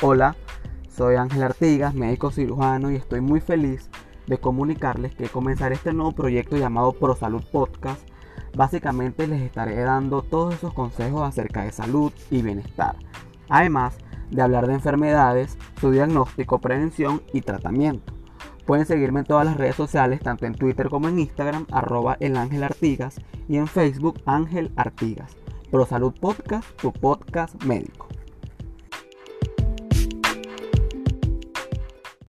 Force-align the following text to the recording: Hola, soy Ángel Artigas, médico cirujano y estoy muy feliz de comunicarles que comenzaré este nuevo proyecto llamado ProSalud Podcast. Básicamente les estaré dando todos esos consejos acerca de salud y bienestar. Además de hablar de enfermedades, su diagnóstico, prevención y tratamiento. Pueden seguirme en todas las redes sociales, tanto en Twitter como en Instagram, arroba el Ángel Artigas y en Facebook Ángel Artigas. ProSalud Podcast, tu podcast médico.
Hola, 0.00 0.36
soy 0.88 1.16
Ángel 1.16 1.42
Artigas, 1.42 1.92
médico 1.92 2.30
cirujano 2.30 2.92
y 2.92 2.94
estoy 2.94 3.20
muy 3.20 3.40
feliz 3.40 3.90
de 4.28 4.38
comunicarles 4.38 5.12
que 5.16 5.28
comenzaré 5.28 5.74
este 5.74 5.92
nuevo 5.92 6.12
proyecto 6.12 6.56
llamado 6.56 6.92
ProSalud 6.92 7.42
Podcast. 7.50 8.00
Básicamente 8.54 9.26
les 9.26 9.42
estaré 9.42 9.74
dando 9.80 10.22
todos 10.22 10.54
esos 10.54 10.72
consejos 10.72 11.22
acerca 11.22 11.64
de 11.64 11.72
salud 11.72 12.12
y 12.30 12.42
bienestar. 12.42 12.94
Además 13.48 13.98
de 14.30 14.40
hablar 14.40 14.68
de 14.68 14.74
enfermedades, 14.74 15.58
su 15.80 15.90
diagnóstico, 15.90 16.60
prevención 16.60 17.20
y 17.32 17.40
tratamiento. 17.40 18.12
Pueden 18.66 18.86
seguirme 18.86 19.20
en 19.20 19.26
todas 19.26 19.46
las 19.46 19.56
redes 19.56 19.74
sociales, 19.74 20.20
tanto 20.20 20.46
en 20.46 20.54
Twitter 20.54 20.90
como 20.90 21.08
en 21.08 21.18
Instagram, 21.18 21.66
arroba 21.72 22.16
el 22.20 22.36
Ángel 22.36 22.62
Artigas 22.62 23.16
y 23.48 23.56
en 23.56 23.66
Facebook 23.66 24.20
Ángel 24.26 24.70
Artigas. 24.76 25.36
ProSalud 25.72 26.14
Podcast, 26.20 26.70
tu 26.80 26.92
podcast 26.92 27.60
médico. 27.64 28.07